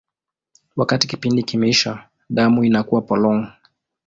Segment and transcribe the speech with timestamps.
[0.75, 3.45] Wakati kipindi kimeisha, damu inakuwa polong.